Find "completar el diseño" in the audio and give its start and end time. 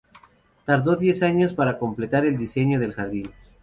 1.77-2.79